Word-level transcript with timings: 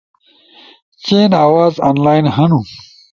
چئین 1.03 1.31
آواز 1.45 1.73
انلائن 1.89 2.25
ہنو 2.35 2.59